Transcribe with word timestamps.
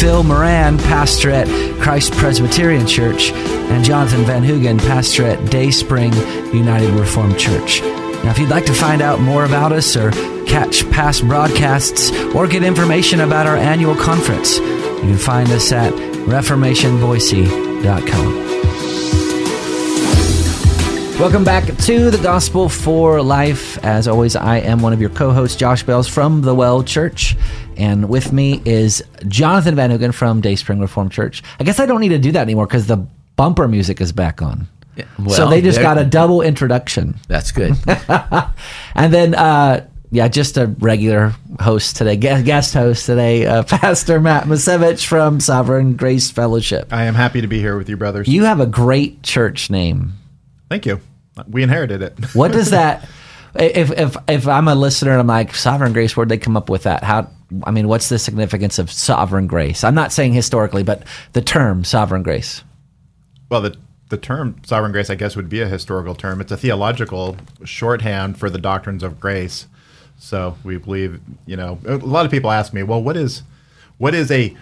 Phil 0.00 0.22
Moran, 0.22 0.78
pastor 0.78 1.30
at 1.30 1.46
Christ 1.80 2.12
Presbyterian 2.12 2.86
Church, 2.86 3.32
and 3.32 3.84
Jonathan 3.84 4.24
Van 4.24 4.42
Hugen, 4.42 4.78
pastor 4.78 5.24
at 5.24 5.50
Day 5.50 5.70
Spring 5.70 6.12
United 6.52 6.90
Reformed 6.90 7.38
Church. 7.38 7.80
Now, 7.82 8.30
if 8.30 8.38
you'd 8.38 8.50
like 8.50 8.66
to 8.66 8.74
find 8.74 9.02
out 9.02 9.20
more 9.20 9.44
about 9.44 9.72
us 9.72 9.96
or 9.96 10.10
catch 10.46 10.88
past 10.90 11.26
broadcasts 11.26 12.10
or 12.34 12.46
get 12.46 12.62
information 12.62 13.20
about 13.20 13.46
our 13.46 13.56
annual 13.56 13.94
conference, 13.94 14.58
you 14.58 15.00
can 15.00 15.18
find 15.18 15.48
us 15.50 15.72
at 15.72 15.92
reformationboise.com. 15.92 18.42
Welcome 21.18 21.44
back 21.44 21.66
to 21.66 22.10
the 22.10 22.18
Gospel 22.20 22.68
for 22.68 23.22
Life. 23.22 23.82
As 23.84 24.08
always, 24.08 24.34
I 24.34 24.56
am 24.56 24.82
one 24.82 24.92
of 24.92 25.00
your 25.00 25.10
co 25.10 25.32
hosts, 25.32 25.56
Josh 25.56 25.84
Bales 25.84 26.08
from 26.08 26.42
the 26.42 26.54
Well 26.54 26.82
Church. 26.82 27.36
And 27.76 28.08
with 28.08 28.32
me 28.32 28.60
is 28.64 29.02
Jonathan 29.28 29.74
Van 29.74 29.90
Hugen 29.90 30.12
from 30.14 30.40
Dayspring 30.40 30.80
Reformed 30.80 31.12
Church. 31.12 31.42
I 31.60 31.64
guess 31.64 31.80
I 31.80 31.86
don't 31.86 32.00
need 32.00 32.10
to 32.10 32.18
do 32.18 32.32
that 32.32 32.42
anymore 32.42 32.66
because 32.66 32.86
the 32.86 33.06
bumper 33.36 33.68
music 33.68 34.00
is 34.00 34.12
back 34.12 34.42
on. 34.42 34.68
Yeah, 34.96 35.04
so 35.28 35.48
they 35.48 35.62
just 35.62 35.80
got 35.80 35.96
a 35.96 36.04
double 36.04 36.42
introduction. 36.42 37.18
That's 37.28 37.50
good. 37.50 37.74
And 38.94 39.12
then, 39.12 39.34
uh, 39.34 39.86
yeah, 40.10 40.28
just 40.28 40.58
a 40.58 40.66
regular 40.66 41.34
host 41.58 41.96
today, 41.96 42.16
guest 42.16 42.74
host 42.74 43.06
today, 43.06 43.46
uh, 43.46 43.62
Pastor 43.66 44.20
Matt 44.20 44.44
Masevich 44.44 45.06
from 45.06 45.40
Sovereign 45.40 45.96
Grace 45.96 46.30
Fellowship. 46.30 46.92
I 46.92 47.04
am 47.04 47.14
happy 47.14 47.40
to 47.40 47.46
be 47.46 47.58
here 47.58 47.78
with 47.78 47.88
you, 47.88 47.96
brothers. 47.96 48.28
You 48.28 48.44
have 48.44 48.60
a 48.60 48.66
great 48.66 49.22
church 49.22 49.70
name. 49.70 50.12
Thank 50.68 50.84
you. 50.84 51.00
We 51.48 51.62
inherited 51.62 52.02
it. 52.02 52.34
What 52.34 52.52
does 52.52 52.70
that? 52.78 53.08
If 53.54 53.90
if 53.92 54.16
if 54.28 54.48
I'm 54.48 54.68
a 54.68 54.74
listener 54.74 55.12
and 55.12 55.20
I'm 55.20 55.26
like 55.26 55.54
Sovereign 55.54 55.94
Grace, 55.94 56.14
where'd 56.16 56.28
they 56.28 56.38
come 56.38 56.56
up 56.56 56.68
with 56.68 56.82
that? 56.82 57.02
How? 57.02 57.30
I 57.64 57.70
mean, 57.70 57.88
what's 57.88 58.08
the 58.08 58.18
significance 58.18 58.78
of 58.78 58.90
Sovereign 58.90 59.46
Grace? 59.46 59.84
I'm 59.84 59.94
not 59.94 60.12
saying 60.12 60.32
historically, 60.34 60.82
but 60.82 61.02
the 61.32 61.42
term 61.42 61.84
Sovereign 61.84 62.22
Grace. 62.22 62.62
well, 63.50 63.60
the 63.60 63.76
the 64.08 64.18
term 64.18 64.56
sovereign 64.66 64.92
grace, 64.92 65.08
I 65.08 65.14
guess, 65.14 65.36
would 65.36 65.48
be 65.48 65.62
a 65.62 65.66
historical 65.68 66.14
term. 66.14 66.42
It's 66.42 66.52
a 66.52 66.56
theological 66.56 67.36
shorthand 67.64 68.38
for 68.38 68.50
the 68.50 68.58
doctrines 68.58 69.02
of 69.02 69.18
grace. 69.18 69.66
So 70.18 70.56
we 70.62 70.76
believe, 70.76 71.18
you 71.46 71.56
know, 71.56 71.78
a 71.86 71.96
lot 71.96 72.26
of 72.26 72.30
people 72.30 72.50
ask 72.50 72.74
me, 72.74 72.82
well, 72.82 73.02
what 73.02 73.16
is 73.16 73.42
what 73.98 74.14
is 74.14 74.30
a 74.30 74.54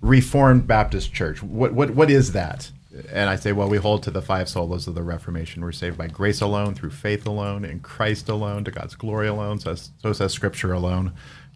Reformed 0.00 0.66
Baptist 0.66 1.12
church? 1.12 1.42
What 1.42 1.72
what 1.74 1.90
what 1.90 2.10
is 2.10 2.32
that? 2.32 2.72
And 3.10 3.30
I 3.30 3.36
say, 3.36 3.52
well, 3.52 3.68
we 3.68 3.78
hold 3.78 4.02
to 4.02 4.10
the 4.10 4.20
five 4.20 4.48
solas 4.48 4.86
of 4.86 4.94
the 4.94 5.02
Reformation. 5.02 5.62
We're 5.62 5.72
saved 5.72 5.96
by 5.96 6.08
grace 6.08 6.40
alone, 6.42 6.74
through 6.74 6.90
faith 6.90 7.24
alone, 7.26 7.64
in 7.64 7.80
Christ 7.80 8.28
alone, 8.28 8.64
to 8.64 8.70
God's 8.70 8.96
glory 8.96 9.28
alone. 9.28 9.60
So, 9.60 9.74
so 9.76 10.12
says 10.12 10.32
Scripture 10.32 10.72
alone. 10.72 11.12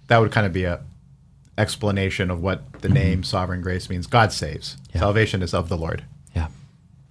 That 0.08 0.18
would 0.18 0.32
kind 0.32 0.46
of 0.46 0.52
be 0.52 0.64
a 0.64 0.80
explanation 1.58 2.30
of 2.30 2.42
what 2.42 2.80
the 2.82 2.88
name 2.88 3.22
sovereign 3.24 3.62
grace 3.62 3.88
means. 3.88 4.06
God 4.06 4.32
saves. 4.32 4.76
Salvation 4.94 5.42
is 5.42 5.54
of 5.54 5.68
the 5.68 5.76
Lord. 5.76 6.04
Yeah. 6.34 6.48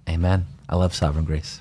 Amen. 0.08 0.46
I 0.68 0.76
love 0.76 0.94
Sovereign 0.94 1.24
Grace. 1.24 1.60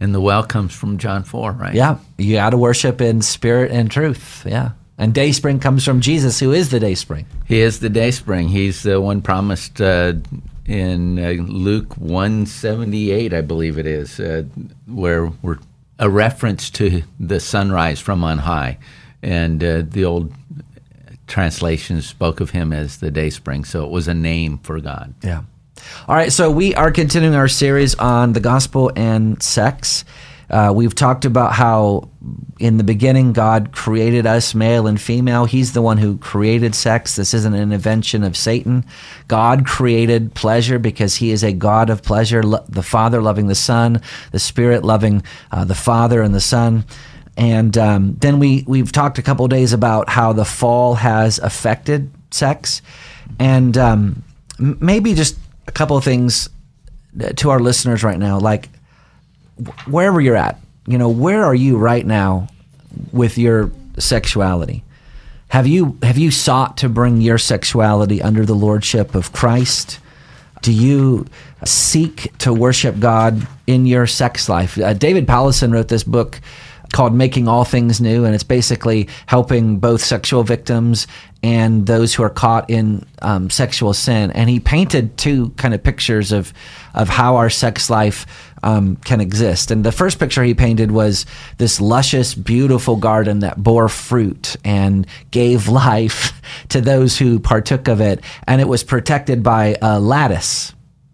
and 0.00 0.14
the 0.14 0.20
well 0.20 0.42
comes 0.44 0.74
from 0.74 0.98
John 0.98 1.22
4, 1.24 1.52
right? 1.52 1.74
Yeah, 1.74 1.98
you 2.18 2.34
got 2.36 2.50
to 2.50 2.56
worship 2.58 3.00
in 3.00 3.22
spirit 3.22 3.70
and 3.72 3.90
truth. 3.90 4.44
Yeah. 4.46 4.70
And 4.98 5.12
day 5.14 5.30
spring 5.32 5.58
comes 5.60 5.84
from 5.84 6.00
Jesus, 6.00 6.40
who 6.40 6.52
is 6.52 6.70
the 6.70 6.80
day 6.80 6.94
spring. 6.94 7.26
He 7.46 7.60
is 7.60 7.80
the 7.80 7.88
day 7.88 8.10
spring. 8.10 8.48
He's 8.48 8.82
the 8.82 9.00
one 9.00 9.22
promised 9.22 9.80
uh, 9.80 10.14
in 10.66 11.18
uh, 11.18 11.30
Luke 11.42 11.94
178, 11.98 13.32
I 13.34 13.40
believe 13.42 13.78
it 13.78 13.86
is, 13.86 14.18
uh, 14.18 14.44
where 14.86 15.26
we're 15.42 15.58
a 15.98 16.08
reference 16.10 16.68
to 16.70 17.02
the 17.20 17.40
sunrise 17.40 18.00
from 18.00 18.22
on 18.24 18.38
high. 18.38 18.78
And 19.22 19.62
uh, 19.62 19.82
the 19.86 20.04
old 20.04 20.32
translations 21.26 22.06
spoke 22.06 22.40
of 22.40 22.50
him 22.50 22.72
as 22.72 22.98
the 22.98 23.10
day 23.10 23.30
spring. 23.30 23.64
So 23.64 23.84
it 23.84 23.90
was 23.90 24.08
a 24.08 24.14
name 24.14 24.58
for 24.58 24.80
God. 24.80 25.14
Yeah. 25.22 25.42
All 26.08 26.14
right, 26.14 26.32
so 26.32 26.50
we 26.50 26.74
are 26.74 26.90
continuing 26.90 27.34
our 27.34 27.48
series 27.48 27.94
on 27.96 28.32
the 28.32 28.40
gospel 28.40 28.90
and 28.96 29.42
sex. 29.42 30.04
Uh, 30.48 30.72
we've 30.74 30.94
talked 30.94 31.24
about 31.24 31.52
how 31.52 32.08
in 32.60 32.76
the 32.76 32.84
beginning 32.84 33.32
God 33.32 33.72
created 33.72 34.26
us 34.26 34.54
male 34.54 34.86
and 34.86 35.00
female. 35.00 35.44
He's 35.44 35.72
the 35.72 35.82
one 35.82 35.98
who 35.98 36.18
created 36.18 36.74
sex. 36.74 37.16
This 37.16 37.34
isn't 37.34 37.54
an 37.54 37.72
invention 37.72 38.22
of 38.22 38.36
Satan. 38.36 38.84
God 39.26 39.66
created 39.66 40.34
pleasure 40.34 40.78
because 40.78 41.16
he 41.16 41.30
is 41.30 41.42
a 41.42 41.52
God 41.52 41.90
of 41.90 42.02
pleasure, 42.02 42.42
the 42.42 42.82
Father 42.82 43.20
loving 43.20 43.48
the 43.48 43.54
Son, 43.56 44.00
the 44.30 44.38
Spirit 44.38 44.84
loving 44.84 45.22
uh, 45.50 45.64
the 45.64 45.74
Father 45.74 46.22
and 46.22 46.34
the 46.34 46.40
Son. 46.40 46.84
And 47.36 47.76
um, 47.76 48.16
then 48.20 48.38
we, 48.38 48.64
we've 48.66 48.92
talked 48.92 49.18
a 49.18 49.22
couple 49.22 49.46
days 49.48 49.72
about 49.72 50.08
how 50.08 50.32
the 50.32 50.44
fall 50.44 50.94
has 50.94 51.38
affected 51.38 52.10
sex. 52.30 52.80
And 53.38 53.76
um, 53.76 54.24
maybe 54.58 55.14
just 55.14 55.36
a 55.68 55.72
couple 55.72 55.96
of 55.96 56.04
things 56.04 56.48
uh, 57.20 57.30
to 57.36 57.50
our 57.50 57.60
listeners 57.60 58.02
right 58.02 58.18
now. 58.18 58.38
Like, 58.38 58.68
wherever 59.86 60.20
you're 60.20 60.36
at, 60.36 60.58
you 60.86 60.98
know, 60.98 61.08
where 61.08 61.44
are 61.44 61.54
you 61.54 61.76
right 61.76 62.06
now 62.06 62.48
with 63.12 63.36
your 63.36 63.70
sexuality? 63.98 64.84
Have 65.48 65.66
you 65.66 65.96
have 66.02 66.18
you 66.18 66.30
sought 66.30 66.76
to 66.78 66.88
bring 66.88 67.20
your 67.20 67.38
sexuality 67.38 68.20
under 68.20 68.44
the 68.44 68.54
lordship 68.54 69.14
of 69.14 69.32
Christ? 69.32 70.00
Do 70.62 70.72
you 70.72 71.26
seek 71.64 72.36
to 72.38 72.52
worship 72.52 72.98
God 72.98 73.46
in 73.66 73.86
your 73.86 74.06
sex 74.06 74.48
life? 74.48 74.78
Uh, 74.78 74.92
David 74.92 75.26
Powlison 75.26 75.72
wrote 75.72 75.88
this 75.88 76.02
book 76.02 76.40
called 76.92 77.14
Making 77.14 77.48
All 77.48 77.64
Things 77.64 78.00
New, 78.00 78.24
and 78.24 78.34
it's 78.34 78.44
basically 78.44 79.08
helping 79.26 79.78
both 79.78 80.02
sexual 80.02 80.42
victims 80.42 81.06
and 81.42 81.86
those 81.86 82.14
who 82.14 82.22
are 82.22 82.30
caught 82.30 82.70
in 82.70 83.06
um, 83.22 83.50
sexual 83.50 83.94
sin. 83.94 84.30
And 84.32 84.50
he 84.50 84.58
painted 84.58 85.16
two 85.16 85.50
kind 85.50 85.74
of 85.74 85.82
pictures 85.82 86.32
of 86.32 86.52
of 86.94 87.08
how 87.08 87.36
our 87.36 87.50
sex 87.50 87.90
life 87.90 88.26
um, 88.62 88.96
can 88.96 89.20
exist. 89.20 89.70
And 89.70 89.84
the 89.84 89.92
first 89.92 90.18
picture 90.18 90.42
he 90.42 90.54
painted 90.54 90.90
was 90.90 91.26
this 91.58 91.80
luscious, 91.80 92.34
beautiful 92.34 92.96
garden 92.96 93.40
that 93.40 93.62
bore 93.62 93.88
fruit 93.88 94.56
and 94.64 95.06
gave 95.30 95.68
life 95.86 96.40
to 96.70 96.80
those 96.80 97.18
who 97.18 97.38
partook 97.38 97.88
of 97.88 98.00
it, 98.00 98.24
and 98.46 98.60
it 98.60 98.68
was 98.68 98.82
protected 98.82 99.42
by 99.42 99.76
a 99.82 100.00
lattice. 100.00 100.72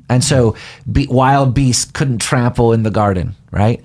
And 0.08 0.22
so 0.22 0.56
be, 0.90 1.06
wild 1.06 1.54
beasts 1.54 1.90
couldn't 1.90 2.18
trample 2.18 2.72
in 2.72 2.82
the 2.82 2.90
garden, 2.90 3.34
right? 3.50 3.82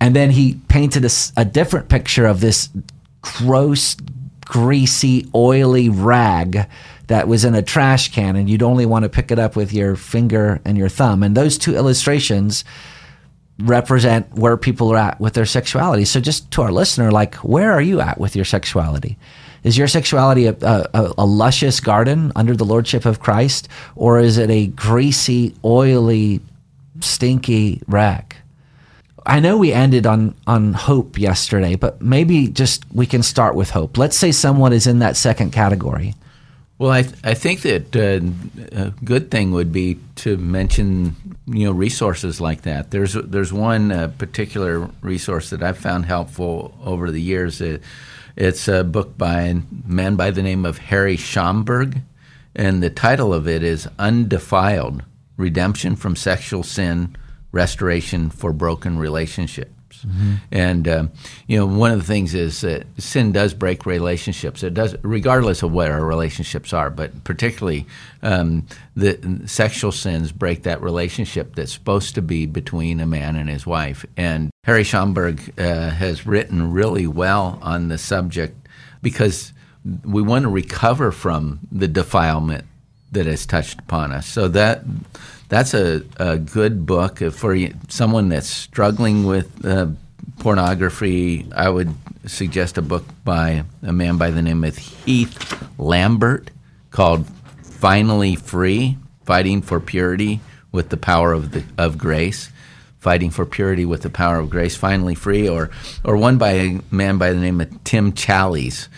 And 0.00 0.14
then 0.14 0.30
he 0.30 0.54
painted 0.68 1.10
a 1.36 1.44
different 1.44 1.88
picture 1.88 2.26
of 2.26 2.40
this 2.40 2.68
gross, 3.22 3.96
greasy, 4.44 5.26
oily 5.34 5.88
rag 5.88 6.68
that 7.06 7.28
was 7.28 7.44
in 7.44 7.54
a 7.54 7.62
trash 7.62 8.12
can, 8.12 8.36
and 8.36 8.50
you'd 8.50 8.62
only 8.62 8.84
want 8.84 9.04
to 9.04 9.08
pick 9.08 9.30
it 9.30 9.38
up 9.38 9.56
with 9.56 9.72
your 9.72 9.96
finger 9.96 10.60
and 10.64 10.76
your 10.76 10.88
thumb. 10.88 11.22
And 11.22 11.36
those 11.36 11.56
two 11.56 11.74
illustrations 11.74 12.64
represent 13.58 14.32
where 14.34 14.56
people 14.56 14.92
are 14.92 14.98
at 14.98 15.20
with 15.20 15.34
their 15.34 15.46
sexuality. 15.46 16.04
So, 16.04 16.20
just 16.20 16.50
to 16.52 16.62
our 16.62 16.72
listener, 16.72 17.10
like, 17.10 17.36
where 17.36 17.72
are 17.72 17.80
you 17.80 18.00
at 18.00 18.18
with 18.18 18.36
your 18.36 18.44
sexuality? 18.44 19.16
Is 19.62 19.78
your 19.78 19.88
sexuality 19.88 20.46
a, 20.46 20.56
a, 20.62 21.14
a 21.18 21.26
luscious 21.26 21.80
garden 21.80 22.32
under 22.36 22.54
the 22.54 22.64
lordship 22.64 23.06
of 23.06 23.20
Christ, 23.20 23.68
or 23.94 24.20
is 24.20 24.38
it 24.38 24.50
a 24.50 24.66
greasy, 24.66 25.54
oily, 25.64 26.40
stinky 27.00 27.82
rag? 27.86 28.36
I 29.26 29.40
know 29.40 29.58
we 29.58 29.72
ended 29.72 30.06
on 30.06 30.34
on 30.46 30.72
hope 30.72 31.18
yesterday, 31.18 31.74
but 31.74 32.00
maybe 32.00 32.48
just 32.48 32.84
we 32.92 33.06
can 33.06 33.22
start 33.22 33.54
with 33.56 33.70
hope. 33.70 33.98
Let's 33.98 34.16
say 34.16 34.32
someone 34.32 34.72
is 34.72 34.86
in 34.86 35.00
that 35.00 35.16
second 35.16 35.50
category. 35.50 36.14
Well, 36.78 36.92
I, 36.92 37.06
I 37.24 37.32
think 37.34 37.62
that 37.62 37.96
uh, 37.96 38.84
a 38.84 38.90
good 39.02 39.30
thing 39.30 39.52
would 39.52 39.72
be 39.72 39.98
to 40.16 40.36
mention 40.36 41.16
you 41.46 41.64
know 41.64 41.72
resources 41.72 42.40
like 42.40 42.62
that. 42.62 42.90
There's 42.90 43.14
there's 43.14 43.52
one 43.52 43.90
uh, 43.90 44.08
particular 44.16 44.90
resource 45.00 45.50
that 45.50 45.62
I've 45.62 45.78
found 45.78 46.06
helpful 46.06 46.76
over 46.84 47.10
the 47.10 47.20
years. 47.20 47.60
It, 47.60 47.82
it's 48.36 48.68
a 48.68 48.84
book 48.84 49.16
by 49.16 49.40
a 49.40 49.60
man 49.86 50.16
by 50.16 50.30
the 50.30 50.42
name 50.42 50.64
of 50.64 50.78
Harry 50.78 51.16
Schaumburg, 51.16 52.02
and 52.54 52.82
the 52.82 52.90
title 52.90 53.34
of 53.34 53.48
it 53.48 53.62
is 53.62 53.88
"Undefiled: 53.98 55.02
Redemption 55.36 55.96
from 55.96 56.14
Sexual 56.14 56.62
Sin, 56.62 57.16
Restoration 57.56 58.30
for 58.30 58.52
Broken 58.52 58.98
Relationship." 58.98 59.72
And 60.50 60.86
um, 60.88 61.12
you 61.46 61.58
know, 61.58 61.66
one 61.66 61.90
of 61.90 61.98
the 61.98 62.04
things 62.04 62.34
is 62.34 62.60
that 62.60 62.86
sin 62.98 63.32
does 63.32 63.54
break 63.54 63.86
relationships. 63.86 64.62
It 64.62 64.74
does, 64.74 64.94
regardless 65.02 65.62
of 65.62 65.72
what 65.72 65.90
our 65.90 66.04
relationships 66.04 66.72
are, 66.72 66.90
but 66.90 67.24
particularly 67.24 67.86
um, 68.22 68.66
the 68.94 69.18
sexual 69.46 69.92
sins 69.92 70.32
break 70.32 70.62
that 70.64 70.82
relationship 70.82 71.54
that's 71.54 71.72
supposed 71.72 72.14
to 72.14 72.22
be 72.22 72.46
between 72.46 73.00
a 73.00 73.06
man 73.06 73.36
and 73.36 73.48
his 73.48 73.66
wife. 73.66 74.04
And 74.16 74.50
Harry 74.64 74.84
Schaumburg 74.84 75.40
uh, 75.58 75.90
has 75.90 76.26
written 76.26 76.72
really 76.72 77.06
well 77.06 77.58
on 77.62 77.88
the 77.88 77.98
subject 77.98 78.68
because 79.02 79.52
we 80.04 80.22
want 80.22 80.42
to 80.42 80.48
recover 80.48 81.12
from 81.12 81.60
the 81.70 81.88
defilement 81.88 82.64
that 83.12 83.26
has 83.26 83.46
touched 83.46 83.80
upon 83.80 84.12
us. 84.12 84.26
So 84.26 84.48
that 84.48 84.82
that's 85.48 85.74
a, 85.74 86.02
a 86.16 86.38
good 86.38 86.86
book 86.86 87.18
for 87.32 87.56
someone 87.88 88.28
that's 88.28 88.48
struggling 88.48 89.26
with 89.26 89.64
uh, 89.64 89.88
pornography. 90.38 91.46
I 91.54 91.68
would 91.68 91.94
suggest 92.26 92.78
a 92.78 92.82
book 92.82 93.04
by 93.24 93.64
a 93.82 93.92
man 93.92 94.18
by 94.18 94.30
the 94.30 94.42
name 94.42 94.64
of 94.64 94.76
Heath 94.76 95.68
Lambert 95.78 96.50
called 96.90 97.26
"Finally 97.62 98.36
Free: 98.36 98.96
Fighting 99.24 99.62
for 99.62 99.80
Purity 99.80 100.40
with 100.72 100.88
the 100.88 100.96
Power 100.96 101.32
of 101.32 101.52
the 101.52 101.64
of 101.78 101.98
Grace." 101.98 102.50
Fighting 102.98 103.30
for 103.30 103.46
Purity 103.46 103.84
with 103.84 104.02
the 104.02 104.10
Power 104.10 104.40
of 104.40 104.50
Grace, 104.50 104.74
Finally 104.74 105.14
Free, 105.14 105.48
or 105.48 105.70
or 106.02 106.16
one 106.16 106.38
by 106.38 106.50
a 106.52 106.80
man 106.90 107.18
by 107.18 107.30
the 107.30 107.38
name 107.38 107.60
of 107.60 107.84
Tim 107.84 108.10
Challies, 108.10 108.88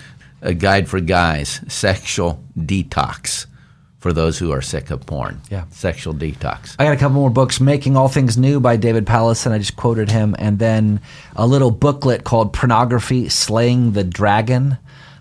A 0.40 0.54
Guide 0.54 0.88
for 0.88 0.98
Guys, 1.00 1.60
Sexual 1.68 2.42
Detox 2.56 3.44
for 3.98 4.12
those 4.12 4.38
who 4.38 4.52
are 4.52 4.62
sick 4.62 4.90
of 4.90 5.04
porn. 5.06 5.40
Yeah. 5.50 5.64
Sexual 5.70 6.14
detox. 6.14 6.76
I 6.78 6.84
got 6.84 6.94
a 6.94 6.96
couple 6.96 7.16
more 7.16 7.30
books 7.30 7.60
Making 7.60 7.96
All 7.96 8.08
Things 8.08 8.38
New 8.38 8.60
by 8.60 8.76
David 8.76 9.06
Powlison. 9.06 9.50
I 9.50 9.58
just 9.58 9.76
quoted 9.76 10.10
him. 10.10 10.36
And 10.38 10.58
then 10.58 11.00
a 11.34 11.46
little 11.46 11.70
booklet 11.70 12.24
called 12.24 12.52
Pornography 12.52 13.28
Slaying 13.28 13.92
the 13.92 14.04
Dragon 14.04 14.78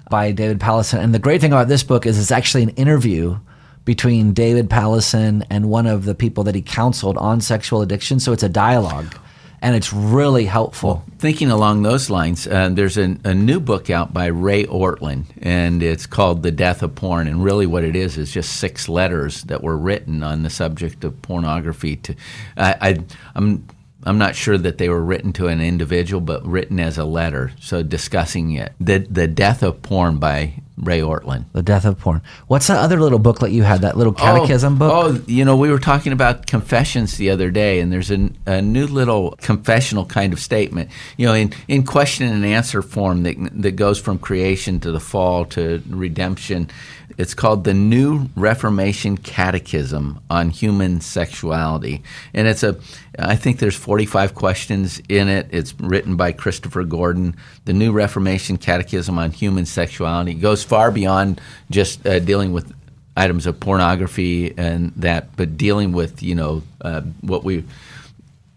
by 0.09 0.31
David 0.31 0.59
Powlison. 0.59 0.99
And 0.99 1.13
the 1.13 1.19
great 1.19 1.41
thing 1.41 1.51
about 1.51 1.67
this 1.67 1.83
book 1.83 2.05
is 2.05 2.19
it's 2.19 2.31
actually 2.31 2.63
an 2.63 2.69
interview 2.69 3.39
between 3.83 4.33
David 4.33 4.69
Powlison 4.69 5.45
and 5.49 5.69
one 5.69 5.87
of 5.87 6.05
the 6.05 6.13
people 6.13 6.43
that 6.43 6.55
he 6.55 6.61
counseled 6.61 7.17
on 7.17 7.41
sexual 7.41 7.81
addiction. 7.81 8.19
So 8.19 8.31
it's 8.31 8.43
a 8.43 8.49
dialogue 8.49 9.15
and 9.61 9.75
it's 9.75 9.91
really 9.91 10.45
helpful. 10.45 11.03
Thinking 11.17 11.49
along 11.49 11.83
those 11.83 12.09
lines, 12.09 12.47
uh, 12.47 12.69
there's 12.69 12.97
a, 12.97 13.17
a, 13.23 13.33
new 13.33 13.59
book 13.59 13.89
out 13.89 14.13
by 14.13 14.27
Ray 14.27 14.65
Ortlund, 14.65 15.25
and 15.41 15.81
it's 15.81 16.05
called 16.05 16.43
The 16.43 16.51
Death 16.51 16.83
of 16.83 16.95
Porn. 16.95 17.27
And 17.27 17.43
really, 17.43 17.65
what 17.65 17.83
it 17.83 17.95
is 17.95 18.17
is 18.17 18.31
just 18.31 18.57
six 18.57 18.87
letters 18.87 19.43
that 19.43 19.63
were 19.63 19.77
written 19.77 20.21
on 20.21 20.43
the 20.43 20.49
subject 20.49 21.03
of 21.03 21.21
pornography. 21.21 21.95
To, 21.97 22.15
I, 22.55 22.75
I, 22.81 22.97
I'm 23.35 23.67
I'm 24.03 24.19
not 24.19 24.35
sure 24.35 24.57
that 24.57 24.77
they 24.77 24.89
were 24.89 25.03
written 25.03 25.33
to 25.33 25.47
an 25.47 25.59
individual, 25.59 26.21
but 26.21 26.45
written 26.45 26.79
as 26.79 26.97
a 26.97 27.03
letter, 27.03 27.51
so 27.59 27.81
discussing 27.83 28.51
it. 28.51 28.73
The 28.79 28.99
The 28.99 29.27
Death 29.27 29.63
of 29.63 29.81
Porn 29.81 30.17
by 30.17 30.61
Ray 30.77 30.99
Ortlund. 30.99 31.45
The 31.53 31.63
Death 31.63 31.85
of 31.85 31.99
Porn. 31.99 32.21
What's 32.47 32.67
that 32.67 32.77
other 32.77 32.99
little 32.99 33.19
booklet 33.19 33.51
you 33.51 33.63
had? 33.63 33.81
That 33.81 33.97
little 33.97 34.13
oh, 34.17 34.21
catechism 34.21 34.75
oh, 34.75 34.77
book? 34.77 34.91
Oh, 34.93 35.23
you 35.25 35.43
know, 35.43 35.55
we 35.55 35.69
were 35.69 35.79
talking 35.79 36.13
about 36.13 36.45
confessions 36.45 37.17
the 37.17 37.29
other 37.31 37.49
day, 37.49 37.79
and 37.79 37.91
there's 37.91 38.11
a, 38.11 38.29
a 38.45 38.61
new 38.61 38.85
little 38.85 39.31
confessional 39.41 40.05
kind 40.05 40.33
of 40.33 40.39
statement. 40.39 40.91
You 41.17 41.27
know, 41.27 41.33
in, 41.33 41.53
in 41.67 41.83
question 41.83 42.27
and 42.27 42.45
answer 42.45 42.81
form 42.81 43.23
that 43.23 43.35
that 43.61 43.71
goes 43.71 43.99
from 43.99 44.19
creation 44.19 44.79
to 44.81 44.91
the 44.91 44.99
fall 44.99 45.45
to 45.45 45.81
redemption. 45.89 46.69
It's 47.17 47.33
called 47.33 47.63
the 47.63 47.73
New 47.73 48.29
Reformation 48.35 49.17
Catechism 49.17 50.19
on 50.29 50.49
Human 50.51 51.01
Sexuality, 51.01 52.03
and 52.33 52.47
it's 52.47 52.63
a. 52.63 52.77
I 53.19 53.35
think 53.35 53.57
there's 53.57 53.75
45 53.75 54.35
questions 54.35 55.01
in 55.09 55.27
it. 55.27 55.47
It's 55.49 55.73
written 55.79 56.15
by 56.17 56.33
Christopher 56.33 56.83
Gordon. 56.83 57.35
The 57.65 57.73
New 57.73 57.91
Reformation 57.91 58.57
Catechism 58.57 59.17
on 59.17 59.31
Human 59.31 59.65
Sexuality 59.65 60.27
it 60.27 60.41
goes 60.41 60.63
far 60.67 60.91
beyond 60.91 61.41
just 61.69 62.05
uh, 62.05 62.19
dealing 62.19 62.53
with 62.53 62.73
items 63.15 63.47
of 63.47 63.59
pornography 63.59 64.53
and 64.57 64.93
that, 64.95 65.35
but 65.35 65.57
dealing 65.57 65.91
with 65.91 66.21
you 66.21 66.35
know 66.35 66.61
uh, 66.81 67.01
what 67.21 67.43
we 67.43 67.63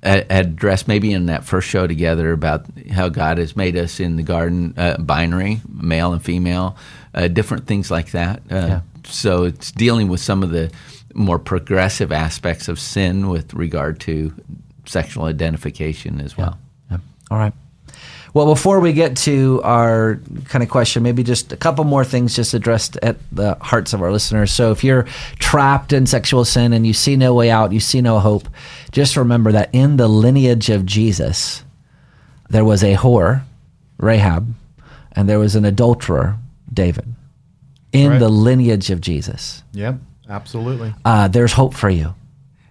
had 0.03 0.27
addressed 0.31 0.89
maybe 0.89 1.13
in 1.13 1.27
that 1.27 1.45
first 1.45 1.69
show 1.69 1.87
together 1.87 2.33
about 2.33 2.65
how 2.91 3.09
God 3.09 3.39
has 3.39 3.55
made 3.55 3.77
us 3.77 4.01
in 4.01 4.17
the 4.17 4.23
garden 4.23 4.75
uh, 4.77 4.97
binary, 4.99 5.61
male 5.69 6.13
and 6.13 6.23
female, 6.23 6.77
uh, 7.15 7.29
different 7.29 7.67
things 7.67 7.91
like 7.91 8.13
that. 8.13 8.39
Uh, 8.51 8.55
yeah. 8.55 8.81
So 9.05 9.45
it's 9.45 9.73
dealing 9.73 10.09
with 10.09 10.21
some 10.21 10.43
of 10.43 10.51
the 10.51 10.71
more 11.15 11.39
progressive 11.39 12.13
aspects 12.13 12.69
of 12.69 12.79
sin 12.79 13.29
with 13.29 13.53
regard 13.53 14.01
to 14.01 14.33
sexual 14.87 15.25
identification 15.25 16.21
as 16.21 16.37
well. 16.37 16.59
Yeah. 16.91 16.97
Yeah. 16.97 17.03
All 17.31 17.39
right. 17.39 17.53
Well, 18.33 18.47
before 18.47 18.79
we 18.79 18.93
get 18.93 19.17
to 19.19 19.61
our 19.65 20.21
kind 20.45 20.63
of 20.63 20.71
question, 20.71 21.03
maybe 21.03 21.23
just 21.23 21.53
a 21.53 21.57
couple 21.57 21.85
more 21.85 22.05
things 22.05 22.37
just 22.37 22.55
addressed 22.55 22.97
at 22.99 23.17
the 23.33 23.57
hearts 23.61 23.93
of 23.93 24.03
our 24.03 24.13
listeners. 24.13 24.53
So, 24.53 24.71
if 24.71 24.85
you're 24.85 25.05
trapped 25.39 25.93
in 25.93 26.07
sexual 26.07 26.45
sin 26.45 26.73
and 26.73 26.87
you 26.87 26.93
see 26.93 27.17
no 27.17 27.35
way 27.35 27.51
out, 27.51 27.73
you 27.73 27.81
see 27.81 28.01
no 28.01 28.21
hope, 28.21 28.49
just 28.93 29.17
remember 29.17 29.53
that 29.53 29.71
in 29.73 29.97
the 29.97 30.09
lineage 30.09 30.71
of 30.71 30.87
Jesus, 30.87 31.65
there 32.49 32.65
was 32.65 32.85
a 32.85 32.97
whore, 32.97 33.43
Rahab, 33.99 34.55
and 35.13 35.29
there 35.29 35.39
was 35.39 35.57
an 35.57 35.65
adulterer, 35.65 36.37
David. 36.73 37.15
In 37.93 38.13
right. 38.13 38.19
the 38.19 38.29
lineage 38.29 38.91
of 38.91 39.01
Jesus. 39.01 39.65
Yep, 39.73 39.97
absolutely. 40.29 40.95
Uh, 41.05 41.27
there's 41.27 41.55
hope 41.55 41.75
for 41.75 41.91
you. 41.91 42.15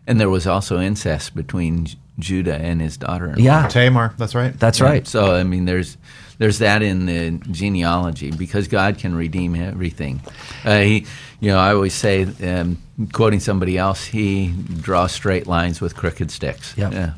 And 0.08 0.20
there 0.20 0.30
was 0.30 0.48
also 0.48 0.80
incest 0.80 1.36
between 1.36 1.88
Judah 2.20 2.56
and 2.56 2.82
his 2.82 2.98
daughter. 2.98 3.34
Yeah, 3.38 3.68
Tamar. 3.68 4.14
That's 4.18 4.36
right. 4.36 4.58
That's 4.60 4.80
yeah. 4.80 4.86
right. 4.86 5.08
So 5.08 5.34
I 5.34 5.44
mean, 5.44 5.66
there's 5.66 5.98
there's 6.40 6.60
that 6.60 6.82
in 6.82 7.06
the 7.06 7.32
genealogy 7.52 8.32
because 8.32 8.68
God 8.68 8.98
can 8.98 9.14
redeem 9.14 9.56
everything. 9.56 10.22
Uh, 10.64 10.80
he, 10.80 11.06
you 11.40 11.52
know, 11.52 11.60
I 11.60 11.74
always 11.74 11.94
say, 11.94 12.24
um, 12.44 12.78
quoting 13.12 13.42
somebody 13.42 13.78
else, 13.78 14.06
He 14.06 14.54
draws 14.80 15.12
straight 15.12 15.48
lines 15.48 15.82
with 15.82 15.96
crooked 15.96 16.32
sticks. 16.32 16.76
Yep. 16.78 16.94
Yeah. 16.94 17.14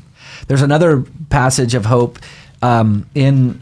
There's 0.48 0.62
another 0.62 1.04
passage 1.30 1.74
of 1.74 1.86
hope 1.86 2.18
um, 2.62 3.06
in 3.14 3.60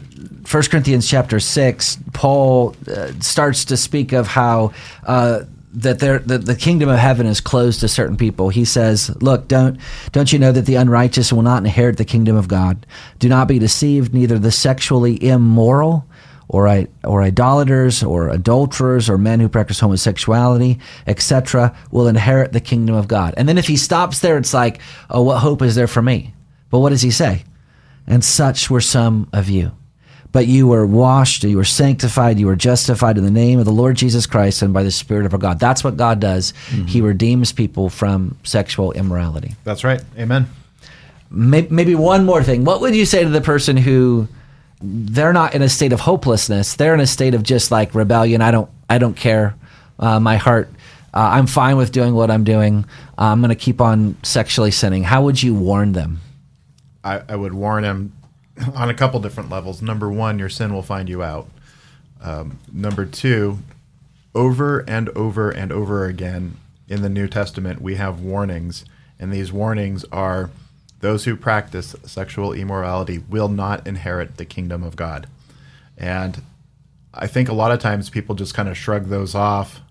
1 0.49 0.63
Corinthians 0.63 1.07
chapter 1.07 1.39
six. 1.39 1.97
Paul 2.13 2.75
uh, 2.87 3.11
starts 3.19 3.65
to 3.65 3.77
speak 3.77 4.13
of 4.13 4.27
how. 4.27 4.73
Uh, 5.05 5.41
that 5.73 5.99
that 5.99 6.45
the 6.45 6.55
kingdom 6.55 6.89
of 6.89 6.97
heaven 6.97 7.25
is 7.25 7.41
closed 7.41 7.79
to 7.79 7.87
certain 7.87 8.17
people. 8.17 8.49
He 8.49 8.65
says, 8.65 9.09
"Look, 9.21 9.47
don't 9.47 9.79
don't 10.11 10.31
you 10.31 10.39
know 10.39 10.51
that 10.51 10.65
the 10.65 10.75
unrighteous 10.75 11.31
will 11.31 11.41
not 11.41 11.63
inherit 11.63 11.97
the 11.97 12.05
kingdom 12.05 12.35
of 12.35 12.47
God? 12.47 12.85
Do 13.19 13.29
not 13.29 13.47
be 13.47 13.59
deceived. 13.59 14.13
Neither 14.13 14.39
the 14.39 14.51
sexually 14.51 15.23
immoral." 15.23 16.05
Or, 16.53 16.67
or 17.05 17.23
idolaters, 17.23 18.03
or 18.03 18.27
adulterers, 18.27 19.09
or 19.09 19.17
men 19.17 19.39
who 19.39 19.47
practice 19.47 19.79
homosexuality, 19.79 20.79
etc., 21.07 21.73
will 21.91 22.09
inherit 22.09 22.51
the 22.51 22.59
kingdom 22.59 22.93
of 22.93 23.07
God. 23.07 23.33
And 23.37 23.47
then 23.47 23.57
if 23.57 23.67
he 23.67 23.77
stops 23.77 24.19
there, 24.19 24.37
it's 24.37 24.53
like, 24.53 24.81
oh, 25.09 25.21
what 25.21 25.37
hope 25.37 25.61
is 25.61 25.75
there 25.75 25.87
for 25.87 26.01
me? 26.01 26.33
But 26.69 26.79
what 26.79 26.89
does 26.89 27.03
he 27.03 27.09
say? 27.09 27.45
And 28.05 28.21
such 28.21 28.69
were 28.69 28.81
some 28.81 29.29
of 29.31 29.47
you 29.47 29.71
but 30.31 30.47
you 30.47 30.67
were 30.67 30.85
washed, 30.85 31.43
you 31.43 31.57
were 31.57 31.63
sanctified, 31.63 32.39
you 32.39 32.47
were 32.47 32.55
justified 32.55 33.17
in 33.17 33.23
the 33.23 33.31
name 33.31 33.59
of 33.59 33.65
the 33.65 33.71
Lord 33.71 33.97
Jesus 33.97 34.25
Christ 34.25 34.61
and 34.61 34.73
by 34.73 34.83
the 34.83 34.91
Spirit 34.91 35.25
of 35.25 35.33
our 35.33 35.39
God. 35.39 35.59
That's 35.59 35.83
what 35.83 35.97
God 35.97 36.19
does. 36.19 36.53
Mm-hmm. 36.69 36.85
He 36.85 37.01
redeems 37.01 37.51
people 37.51 37.89
from 37.89 38.37
sexual 38.43 38.91
immorality. 38.93 39.55
That's 39.63 39.83
right. 39.83 40.01
Amen. 40.17 40.47
Maybe 41.29 41.95
one 41.95 42.25
more 42.25 42.43
thing. 42.43 42.65
What 42.65 42.81
would 42.81 42.95
you 42.95 43.05
say 43.05 43.23
to 43.23 43.29
the 43.29 43.41
person 43.41 43.77
who 43.77 44.27
they're 44.81 45.33
not 45.33 45.53
in 45.53 45.61
a 45.61 45.69
state 45.69 45.93
of 45.93 46.01
hopelessness? 46.01 46.75
They're 46.75 46.93
in 46.93 46.99
a 46.99 47.07
state 47.07 47.33
of 47.33 47.43
just 47.43 47.71
like 47.71 47.95
rebellion. 47.95 48.41
I 48.41 48.51
don't. 48.51 48.69
I 48.89 48.97
don't 48.97 49.15
care. 49.15 49.55
Uh, 49.97 50.19
my 50.19 50.35
heart. 50.35 50.69
Uh, 51.13 51.19
I'm 51.19 51.47
fine 51.47 51.77
with 51.77 51.93
doing 51.93 52.13
what 52.13 52.29
I'm 52.29 52.43
doing. 52.43 52.85
Uh, 53.17 53.31
I'm 53.31 53.39
going 53.39 53.49
to 53.49 53.55
keep 53.55 53.79
on 53.79 54.17
sexually 54.23 54.71
sinning. 54.71 55.03
How 55.03 55.23
would 55.23 55.41
you 55.41 55.53
warn 55.53 55.93
them? 55.93 56.19
I, 57.03 57.21
I 57.29 57.35
would 57.37 57.53
warn 57.53 57.83
them 57.83 58.11
on 58.75 58.89
a 58.89 58.93
couple 58.93 59.19
different 59.19 59.49
levels. 59.49 59.81
Number 59.81 60.09
one, 60.09 60.39
your 60.39 60.49
sin 60.49 60.73
will 60.73 60.83
find 60.83 61.09
you 61.09 61.23
out. 61.23 61.49
Um, 62.21 62.59
number 62.71 63.05
two, 63.05 63.59
over 64.35 64.79
and 64.87 65.09
over 65.09 65.49
and 65.49 65.71
over 65.71 66.05
again 66.05 66.57
in 66.87 67.01
the 67.01 67.09
New 67.09 67.27
Testament, 67.27 67.81
we 67.81 67.95
have 67.95 68.21
warnings, 68.21 68.85
and 69.19 69.31
these 69.31 69.51
warnings 69.51 70.05
are 70.11 70.49
those 70.99 71.25
who 71.25 71.35
practice 71.35 71.95
sexual 72.03 72.53
immorality 72.53 73.17
will 73.17 73.47
not 73.47 73.85
inherit 73.87 74.37
the 74.37 74.45
kingdom 74.45 74.83
of 74.83 74.95
God. 74.95 75.27
And 75.97 76.41
I 77.13 77.27
think 77.27 77.49
a 77.49 77.53
lot 77.53 77.71
of 77.71 77.79
times 77.79 78.09
people 78.09 78.35
just 78.35 78.53
kind 78.53 78.69
of 78.69 78.77
shrug 78.77 79.07
those 79.07 79.35
off 79.35 79.81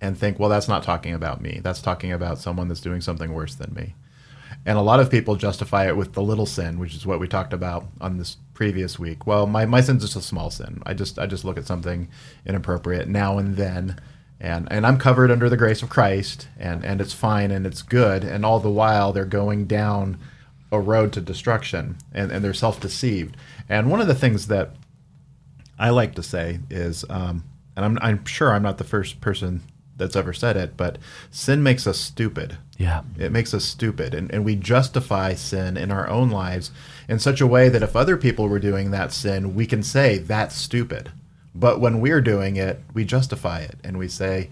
and 0.00 0.18
think, 0.18 0.38
well, 0.38 0.48
that's 0.48 0.68
not 0.68 0.82
talking 0.82 1.14
about 1.14 1.40
me. 1.40 1.60
That's 1.62 1.80
talking 1.80 2.12
about 2.12 2.38
someone 2.38 2.68
that's 2.68 2.80
doing 2.80 3.00
something 3.00 3.32
worse 3.32 3.54
than 3.54 3.74
me. 3.74 3.94
And 4.66 4.78
a 4.78 4.82
lot 4.82 5.00
of 5.00 5.10
people 5.10 5.36
justify 5.36 5.88
it 5.88 5.96
with 5.96 6.14
the 6.14 6.22
little 6.22 6.46
sin, 6.46 6.78
which 6.78 6.94
is 6.94 7.06
what 7.06 7.20
we 7.20 7.28
talked 7.28 7.52
about 7.52 7.86
on 8.00 8.16
this 8.16 8.38
previous 8.54 8.98
week. 8.98 9.26
Well, 9.26 9.46
my, 9.46 9.66
my 9.66 9.80
sin's 9.80 10.02
just 10.02 10.16
a 10.16 10.22
small 10.22 10.50
sin. 10.50 10.82
I 10.86 10.94
just 10.94 11.18
I 11.18 11.26
just 11.26 11.44
look 11.44 11.58
at 11.58 11.66
something 11.66 12.08
inappropriate 12.46 13.08
now 13.08 13.38
and 13.38 13.56
then 13.56 14.00
and 14.40 14.66
and 14.70 14.86
I'm 14.86 14.98
covered 14.98 15.30
under 15.30 15.50
the 15.50 15.56
grace 15.56 15.82
of 15.82 15.90
Christ 15.90 16.48
and 16.58 16.84
and 16.84 17.00
it's 17.00 17.12
fine 17.12 17.50
and 17.50 17.66
it's 17.66 17.82
good 17.82 18.24
and 18.24 18.44
all 18.44 18.60
the 18.60 18.70
while 18.70 19.12
they're 19.12 19.24
going 19.24 19.66
down 19.66 20.18
a 20.72 20.80
road 20.80 21.12
to 21.12 21.20
destruction 21.20 21.96
and, 22.12 22.32
and 22.32 22.44
they're 22.44 22.54
self 22.54 22.80
deceived. 22.80 23.36
And 23.68 23.90
one 23.90 24.00
of 24.00 24.06
the 24.06 24.14
things 24.14 24.48
that 24.48 24.70
I 25.78 25.90
like 25.90 26.14
to 26.16 26.22
say 26.22 26.60
is, 26.70 27.04
um, 27.08 27.44
and 27.76 27.84
I'm, 27.84 27.98
I'm 28.00 28.24
sure 28.24 28.52
I'm 28.52 28.62
not 28.62 28.78
the 28.78 28.84
first 28.84 29.20
person 29.20 29.62
that's 29.96 30.16
ever 30.16 30.32
said 30.32 30.56
it, 30.56 30.76
but 30.76 30.98
sin 31.30 31.62
makes 31.62 31.86
us 31.86 31.98
stupid. 31.98 32.58
Yeah. 32.78 33.02
It 33.18 33.32
makes 33.32 33.54
us 33.54 33.64
stupid. 33.64 34.14
And, 34.14 34.32
and 34.32 34.44
we 34.44 34.56
justify 34.56 35.34
sin 35.34 35.76
in 35.76 35.90
our 35.90 36.08
own 36.08 36.30
lives 36.30 36.70
in 37.08 37.18
such 37.18 37.40
a 37.40 37.46
way 37.46 37.68
that 37.68 37.82
if 37.82 37.94
other 37.94 38.16
people 38.16 38.48
were 38.48 38.58
doing 38.58 38.90
that 38.90 39.12
sin, 39.12 39.54
we 39.54 39.66
can 39.66 39.82
say 39.82 40.18
that's 40.18 40.56
stupid. 40.56 41.12
But 41.54 41.80
when 41.80 42.00
we're 42.00 42.20
doing 42.20 42.56
it, 42.56 42.80
we 42.92 43.04
justify 43.04 43.60
it 43.60 43.76
and 43.84 43.96
we 43.96 44.08
say, 44.08 44.50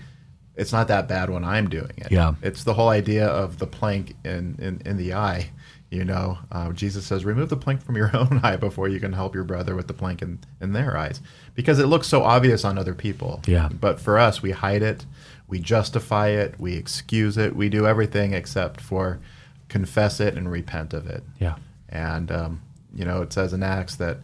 it's 0.54 0.72
not 0.72 0.88
that 0.88 1.08
bad 1.08 1.30
when 1.30 1.44
I'm 1.44 1.68
doing 1.68 1.92
it. 1.96 2.12
Yeah. 2.12 2.34
It's 2.42 2.64
the 2.64 2.74
whole 2.74 2.90
idea 2.90 3.26
of 3.26 3.58
the 3.58 3.66
plank 3.66 4.14
in, 4.24 4.56
in, 4.60 4.82
in 4.84 4.96
the 4.96 5.14
eye. 5.14 5.50
You 5.90 6.06
know, 6.06 6.38
uh, 6.50 6.72
Jesus 6.72 7.04
says, 7.04 7.24
remove 7.24 7.50
the 7.50 7.56
plank 7.56 7.82
from 7.82 7.96
your 7.96 8.10
own 8.16 8.40
eye 8.42 8.56
before 8.56 8.88
you 8.88 9.00
can 9.00 9.12
help 9.12 9.34
your 9.34 9.44
brother 9.44 9.74
with 9.74 9.88
the 9.88 9.94
plank 9.94 10.22
in, 10.22 10.38
in 10.60 10.72
their 10.72 10.96
eyes. 10.96 11.20
Because 11.54 11.78
it 11.78 11.86
looks 11.86 12.06
so 12.06 12.22
obvious 12.22 12.64
on 12.64 12.78
other 12.78 12.94
people. 12.94 13.42
Yeah. 13.46 13.68
But 13.68 14.00
for 14.00 14.18
us, 14.18 14.40
we 14.40 14.52
hide 14.52 14.82
it, 14.82 15.04
we 15.52 15.58
justify 15.58 16.28
it, 16.28 16.58
we 16.58 16.72
excuse 16.72 17.36
it, 17.36 17.54
we 17.54 17.68
do 17.68 17.86
everything 17.86 18.32
except 18.32 18.80
for 18.80 19.20
confess 19.68 20.18
it 20.18 20.34
and 20.34 20.50
repent 20.50 20.94
of 20.94 21.06
it. 21.06 21.22
Yeah. 21.38 21.56
And, 21.90 22.32
um, 22.32 22.62
you 22.94 23.04
know, 23.04 23.20
it 23.20 23.34
says 23.34 23.52
in 23.52 23.62
Acts 23.62 23.96
that 23.96 24.16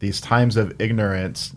these 0.00 0.20
times 0.20 0.56
of 0.56 0.74
ignorance 0.80 1.54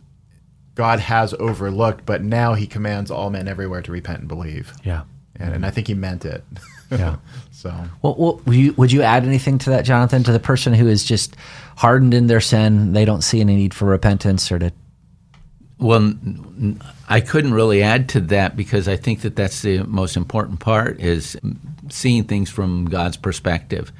God 0.75 1.00
has 1.00 1.34
overlooked, 1.39 2.05
but 2.05 2.22
now 2.22 2.53
he 2.53 2.67
commands 2.67 3.10
all 3.10 3.32
men 3.32 3.48
everywhere 3.48 3.82
to 3.82 3.91
repent 3.91 4.20
and 4.20 4.27
believe. 4.27 4.72
Yeah. 4.84 5.05
And, 5.38 5.55
and 5.55 5.65
I 5.65 5.72
think 5.72 5.88
he 5.88 5.96
meant 5.96 6.24
it. 6.24 6.44
Yeah. 6.91 7.15
so, 7.51 7.74
Well, 8.03 8.15
well 8.20 8.41
would, 8.46 8.55
you, 8.55 8.74
would 8.74 8.91
you 8.91 9.01
add 9.01 9.25
anything 9.25 9.58
to 9.58 9.72
that, 9.72 9.86
Jonathan? 9.86 10.24
To 10.25 10.34
the 10.34 10.39
person 10.39 10.75
who 10.75 10.88
is 10.88 11.03
just 11.03 11.36
hardened 11.77 12.13
in 12.13 12.27
their 12.27 12.41
sin, 12.41 12.94
they 12.94 13.05
don't 13.05 13.24
see 13.24 13.41
any 13.41 13.55
need 13.55 13.74
for 13.74 13.86
repentance 13.86 14.51
or 14.51 14.60
to. 14.60 14.72
Well, 15.77 16.13
I 17.10 17.20
couldn't 17.20 17.53
really 17.53 17.84
add 17.84 18.08
to 18.10 18.22
that 18.22 18.55
because 18.55 18.88
I 18.88 18.96
think 18.96 19.22
that 19.22 19.36
that's 19.36 19.62
the 19.62 19.84
most 19.84 20.15
important 20.15 20.60
part 20.60 21.00
is 21.01 21.38
seeing 21.89 22.24
things 22.24 22.50
from 22.50 22.86
God's 22.86 23.17
perspective. 23.17 23.91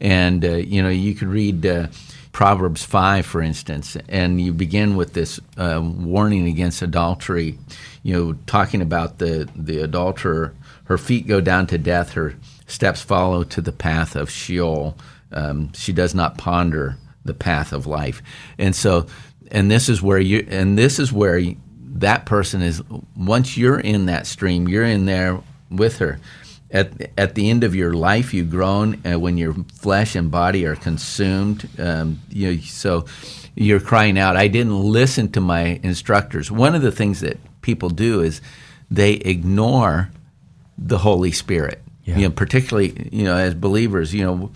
And, 0.00 0.44
uh, 0.44 0.56
you 0.56 0.82
know, 0.82 0.90
you 0.90 1.14
could 1.14 1.28
read 1.28 1.64
uh, 1.64 1.86
Proverbs 2.32 2.82
5, 2.82 3.24
for 3.24 3.40
instance, 3.40 3.96
and 4.08 4.40
you 4.40 4.52
begin 4.52 4.96
with 4.96 5.14
this 5.14 5.40
uh, 5.56 5.80
warning 5.82 6.46
against 6.46 6.82
adultery, 6.82 7.58
you 8.02 8.12
know, 8.12 8.32
talking 8.46 8.82
about 8.82 9.18
the, 9.18 9.48
the 9.54 9.78
adulterer. 9.80 10.54
Her 10.84 10.98
feet 10.98 11.26
go 11.26 11.40
down 11.40 11.66
to 11.68 11.78
death, 11.78 12.12
her 12.12 12.34
steps 12.66 13.00
follow 13.00 13.44
to 13.44 13.60
the 13.60 13.72
path 13.72 14.16
of 14.16 14.30
Sheol. 14.30 14.96
Um, 15.30 15.72
she 15.72 15.92
does 15.92 16.14
not 16.14 16.36
ponder 16.36 16.96
the 17.24 17.34
path 17.34 17.72
of 17.72 17.86
life. 17.86 18.22
And 18.58 18.74
so, 18.74 19.06
and 19.52 19.70
this 19.70 19.88
is 19.88 20.02
where 20.02 20.18
you, 20.18 20.44
and 20.50 20.76
this 20.76 20.98
is 20.98 21.12
where 21.12 21.38
you, 21.38 21.56
that 21.94 22.26
person 22.26 22.62
is, 22.62 22.82
once 23.16 23.56
you're 23.56 23.78
in 23.78 24.06
that 24.06 24.26
stream, 24.26 24.66
you're 24.66 24.84
in 24.84 25.06
there 25.06 25.40
with 25.70 25.98
her 25.98 26.18
at 26.72 27.12
at 27.18 27.34
the 27.34 27.50
end 27.50 27.64
of 27.64 27.74
your 27.74 27.92
life, 27.92 28.32
you've 28.32 28.50
grown. 28.50 29.00
Uh, 29.06 29.18
when 29.18 29.36
your 29.36 29.54
flesh 29.74 30.16
and 30.16 30.30
body 30.30 30.64
are 30.64 30.74
consumed, 30.74 31.68
um, 31.78 32.20
you 32.30 32.54
know, 32.54 32.60
so 32.62 33.04
you're 33.54 33.80
crying 33.80 34.18
out. 34.18 34.36
I 34.36 34.48
didn't 34.48 34.80
listen 34.80 35.30
to 35.32 35.40
my 35.40 35.80
instructors. 35.82 36.50
One 36.50 36.74
of 36.74 36.82
the 36.82 36.92
things 36.92 37.20
that 37.20 37.38
people 37.60 37.90
do 37.90 38.22
is 38.22 38.40
they 38.90 39.12
ignore 39.12 40.10
the 40.78 40.98
Holy 40.98 41.32
Spirit. 41.32 41.82
Yeah. 42.04 42.16
You 42.16 42.28
know, 42.28 42.30
particularly 42.30 43.08
you 43.12 43.24
know 43.24 43.36
as 43.36 43.54
believers, 43.54 44.14
you 44.14 44.24
know, 44.24 44.50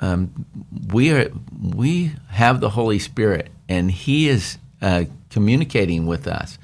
um, 0.00 0.46
we 0.92 1.12
are 1.12 1.30
we 1.60 2.12
have 2.30 2.60
the 2.60 2.70
Holy 2.70 2.98
Spirit, 2.98 3.50
and 3.68 3.90
He 3.90 4.28
is 4.28 4.58
uh, 4.82 5.04
communicating 5.30 6.06
with 6.06 6.26
us. 6.26 6.58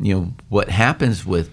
You 0.00 0.14
know 0.14 0.32
what 0.48 0.68
happens 0.68 1.26
with 1.26 1.50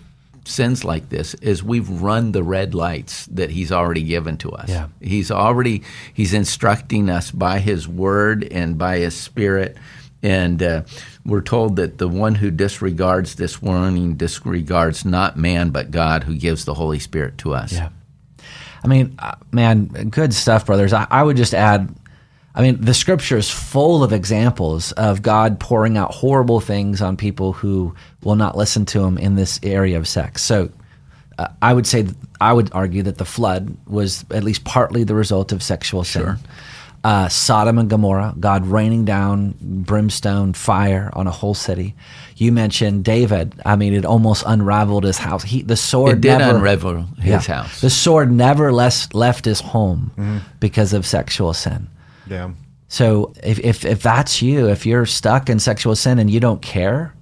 sins 0.47 0.83
like 0.83 1.09
this 1.09 1.33
is 1.35 1.63
we've 1.63 1.89
run 1.89 2.31
the 2.31 2.43
red 2.43 2.75
lights 2.75 3.25
that 3.27 3.49
he's 3.49 3.71
already 3.71 4.03
given 4.03 4.37
to 4.37 4.51
us. 4.51 4.69
Yeah. 4.69 4.87
He's 5.01 5.31
already 5.31 5.83
he's 6.13 6.33
instructing 6.33 7.09
us 7.09 7.31
by 7.31 7.59
his 7.59 7.87
word 7.87 8.43
and 8.51 8.77
by 8.77 8.99
his 8.99 9.15
spirit 9.15 9.75
and 10.21 10.61
uh, 10.61 10.83
we're 11.25 11.41
told 11.41 11.75
that 11.75 11.97
the 11.97 12.07
one 12.07 12.35
who 12.35 12.51
disregards 12.51 13.35
this 13.35 13.61
warning 13.61 14.15
disregards 14.15 15.05
not 15.05 15.37
man 15.37 15.69
but 15.71 15.91
God 15.91 16.23
who 16.23 16.35
gives 16.35 16.65
the 16.65 16.75
Holy 16.75 16.99
Spirit 16.99 17.37
to 17.39 17.53
us. 17.53 17.73
Yeah. 17.73 17.89
I 18.85 18.87
mean, 18.87 19.15
uh, 19.19 19.35
man, 19.51 19.85
good 19.85 20.33
stuff, 20.33 20.65
brothers. 20.65 20.93
I, 20.93 21.07
I 21.09 21.23
would 21.23 21.35
just 21.35 21.53
add 21.53 21.93
I 22.55 22.61
mean, 22.61 22.79
the 22.79 22.93
scripture 22.93 23.37
is 23.37 23.49
full 23.49 24.01
of 24.01 24.13
examples 24.13 24.93
of 24.93 25.21
God 25.21 25.59
pouring 25.59 25.97
out 25.97 26.13
horrible 26.13 26.61
things 26.61 27.01
on 27.01 27.17
people 27.17 27.51
who 27.51 27.93
will 28.23 28.37
not 28.37 28.55
listen 28.55 28.85
to 28.87 29.03
him 29.03 29.17
in 29.17 29.35
this 29.35 29.59
area 29.61 29.97
of 29.97 30.07
sex. 30.07 30.41
So 30.41 30.69
uh, 31.37 31.49
I 31.61 31.73
would 31.73 31.85
say, 31.85 32.07
I 32.39 32.53
would 32.53 32.71
argue 32.71 33.03
that 33.03 33.17
the 33.17 33.25
flood 33.25 33.75
was 33.87 34.23
at 34.31 34.45
least 34.45 34.63
partly 34.63 35.03
the 35.03 35.15
result 35.15 35.51
of 35.51 35.61
sexual 35.61 36.05
sin. 36.05 36.37
Sure. 37.05 37.11
Uh, 37.25 37.29
Sodom 37.29 37.77
and 37.77 37.89
Gomorrah, 37.89 38.33
God 38.39 38.65
raining 38.65 39.05
down 39.05 39.55
brimstone, 39.61 40.53
fire 40.53 41.09
on 41.13 41.27
a 41.27 41.31
whole 41.31 41.53
city. 41.53 41.93
You 42.37 42.51
mentioned 42.51 43.03
David. 43.05 43.53
I 43.65 43.75
mean, 43.75 43.93
it 43.93 44.05
almost 44.05 44.43
unraveled 44.47 45.03
his 45.03 45.17
house. 45.17 45.43
He, 45.43 45.61
the 45.61 45.75
sword 45.77 46.17
It 46.17 46.21
did 46.21 46.37
never, 46.39 46.57
unravel 46.57 47.03
his 47.19 47.47
Yeah. 47.47 47.55
house. 47.61 47.81
The 47.81 47.89
sword 47.89 48.31
never 48.31 48.71
less 48.73 49.13
left 49.13 49.45
his 49.45 49.61
home 49.61 50.11
because 50.59 50.93
of 50.93 51.05
sexual 51.05 51.53
sin. 51.53 51.87
yeah. 52.27 52.49
So 52.87 53.33
if, 53.43 53.59
if 53.59 53.83
if 53.83 54.01
that's 54.03 54.41
you, 54.43 54.69
if 54.69 54.85
you're 54.85 55.05
stuck 55.07 55.49
in 55.49 55.59
sexual 55.59 55.95
sin 55.95 56.19
and 56.19 56.29
you 56.29 56.39
don't 56.39 56.61
care, 56.61 57.13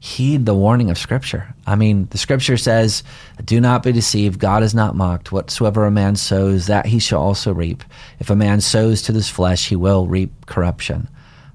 heed 0.00 0.46
the 0.46 0.54
warning 0.54 0.90
of 0.90 0.98
Scripture. 0.98 1.54
I 1.66 1.74
mean, 1.74 2.08
the 2.10 2.18
Scripture 2.18 2.56
says, 2.56 3.02
"Do 3.44 3.60
not 3.60 3.82
be 3.82 3.92
deceived. 3.92 4.38
God 4.38 4.62
is 4.62 4.74
not 4.74 4.96
mocked. 4.96 5.32
Whatsoever 5.32 5.86
a 5.86 5.90
man 5.90 6.16
sows, 6.16 6.66
that 6.66 6.86
he 6.86 6.98
shall 6.98 7.20
also 7.20 7.52
reap. 7.52 7.82
If 8.18 8.30
a 8.30 8.36
man 8.36 8.60
sows 8.60 9.02
to 9.02 9.12
this 9.12 9.28
flesh, 9.28 9.68
he 9.68 9.76
will 9.76 10.06
reap 10.06 10.46
corruption." 10.46 11.08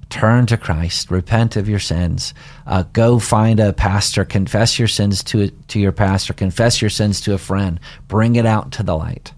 Turn 0.10 0.46
to 0.46 0.58
Christ. 0.58 1.10
Repent 1.10 1.56
of 1.56 1.68
your 1.68 1.80
sins. 1.80 2.36
Uh, 2.68 2.84
go 2.94 3.18
find 3.18 3.60
a 3.60 3.74
pastor. 3.74 4.24
Confess 4.24 4.78
your 4.78 4.88
sins 4.88 5.24
to 5.24 5.50
to 5.70 5.80
your 5.80 5.92
pastor. 5.92 6.34
Confess 6.34 6.82
your 6.82 6.92
sins 6.92 7.20
to 7.22 7.34
a 7.34 7.40
friend. 7.40 7.80
Bring 8.10 8.36
it 8.36 8.46
out 8.46 8.72
to 8.74 8.84
the 8.84 8.96
light. 8.96 9.34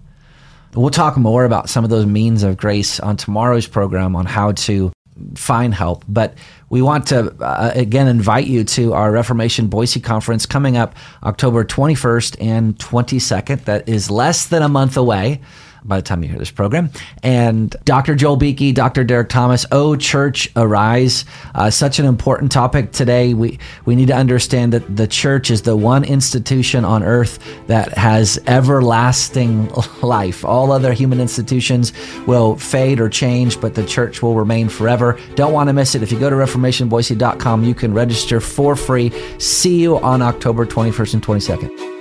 We'll 0.74 0.90
talk 0.90 1.16
more 1.16 1.46
about 1.46 1.70
some 1.70 1.84
of 1.84 1.88
those 1.88 2.04
means 2.04 2.42
of 2.42 2.58
grace 2.58 3.00
on 3.00 3.16
tomorrow's 3.16 3.66
program 3.66 4.14
on 4.14 4.26
how 4.26 4.52
to 4.52 4.92
find 5.34 5.74
help. 5.74 6.04
But 6.08 6.34
we 6.68 6.82
want 6.82 7.06
to 7.08 7.34
uh, 7.42 7.72
again 7.74 8.08
invite 8.08 8.46
you 8.46 8.64
to 8.64 8.92
our 8.92 9.10
Reformation 9.12 9.68
Boise 9.68 10.00
conference 10.00 10.46
coming 10.46 10.76
up 10.76 10.94
October 11.22 11.64
21st 11.64 12.36
and 12.40 12.76
22nd. 12.78 13.64
That 13.64 13.88
is 13.88 14.10
less 14.10 14.46
than 14.46 14.62
a 14.62 14.68
month 14.68 14.96
away 14.96 15.40
by 15.86 15.96
the 15.96 16.02
time 16.02 16.22
you 16.22 16.28
hear 16.28 16.38
this 16.38 16.50
program. 16.50 16.90
And 17.22 17.74
Dr. 17.84 18.14
Joel 18.14 18.36
Beeke, 18.36 18.74
Dr. 18.74 19.04
Derek 19.04 19.28
Thomas, 19.28 19.66
Oh 19.72 19.96
Church 19.96 20.48
Arise. 20.56 21.24
Uh, 21.54 21.70
such 21.70 21.98
an 21.98 22.06
important 22.06 22.52
topic 22.52 22.92
today. 22.92 23.34
We, 23.34 23.58
we 23.84 23.96
need 23.96 24.08
to 24.08 24.16
understand 24.16 24.72
that 24.72 24.96
the 24.96 25.06
church 25.06 25.50
is 25.50 25.62
the 25.62 25.76
one 25.76 26.04
institution 26.04 26.84
on 26.84 27.02
earth 27.02 27.38
that 27.66 27.96
has 27.96 28.38
everlasting 28.46 29.68
life. 30.02 30.44
All 30.44 30.72
other 30.72 30.92
human 30.92 31.20
institutions 31.20 31.92
will 32.26 32.56
fade 32.56 33.00
or 33.00 33.08
change, 33.08 33.60
but 33.60 33.74
the 33.74 33.84
church 33.84 34.22
will 34.22 34.34
remain 34.34 34.68
forever. 34.68 35.18
Don't 35.34 35.52
want 35.52 35.68
to 35.68 35.72
miss 35.72 35.94
it. 35.94 36.02
If 36.02 36.12
you 36.12 36.18
go 36.18 36.30
to 36.30 36.36
reformationboise.com, 36.36 37.64
you 37.64 37.74
can 37.74 37.94
register 37.94 38.40
for 38.40 38.76
free. 38.76 39.12
See 39.38 39.80
you 39.80 39.98
on 39.98 40.22
October 40.22 40.66
21st 40.66 41.14
and 41.14 41.22
22nd. 41.22 41.95